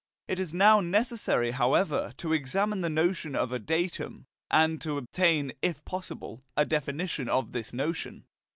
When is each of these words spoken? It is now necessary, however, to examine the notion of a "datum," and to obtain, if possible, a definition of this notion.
It 0.27 0.39
is 0.39 0.51
now 0.51 0.79
necessary, 0.81 1.51
however, 1.51 2.11
to 2.17 2.33
examine 2.33 2.81
the 2.81 2.89
notion 2.89 3.35
of 3.35 3.51
a 3.51 3.59
"datum," 3.59 4.25
and 4.49 4.81
to 4.81 4.97
obtain, 4.97 5.53
if 5.61 5.85
possible, 5.85 6.41
a 6.57 6.65
definition 6.65 7.29
of 7.29 7.51
this 7.51 7.71
notion. 7.71 8.25